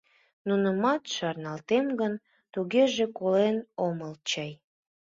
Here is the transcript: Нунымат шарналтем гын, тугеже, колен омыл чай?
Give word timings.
Нунымат 0.47 1.03
шарналтем 1.15 1.85
гын, 1.99 2.13
тугеже, 2.53 3.05
колен 3.17 3.57
омыл 3.85 4.13
чай? 4.29 4.51